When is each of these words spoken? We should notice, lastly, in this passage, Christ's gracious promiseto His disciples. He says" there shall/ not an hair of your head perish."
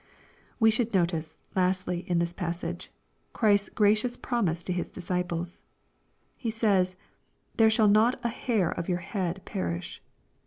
We 0.59 0.71
should 0.71 0.95
notice, 0.95 1.37
lastly, 1.55 2.05
in 2.07 2.17
this 2.17 2.33
passage, 2.33 2.91
Christ's 3.33 3.69
gracious 3.69 4.17
promiseto 4.17 4.73
His 4.73 4.89
disciples. 4.89 5.63
He 6.35 6.49
says" 6.49 6.95
there 7.57 7.69
shall/ 7.69 7.87
not 7.87 8.19
an 8.25 8.31
hair 8.31 8.71
of 8.71 8.89
your 8.89 8.97
head 8.97 9.43
perish." 9.45 10.01